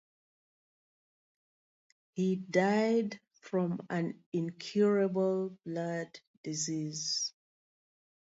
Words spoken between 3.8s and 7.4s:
an incurable blood disease.